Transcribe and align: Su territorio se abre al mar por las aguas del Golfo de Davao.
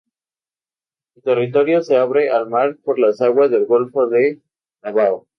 Su 1.13 1.21
territorio 1.21 1.83
se 1.83 1.95
abre 1.95 2.31
al 2.31 2.49
mar 2.49 2.75
por 2.83 2.97
las 2.97 3.21
aguas 3.21 3.51
del 3.51 3.67
Golfo 3.67 4.07
de 4.07 4.41
Davao. 4.81 5.27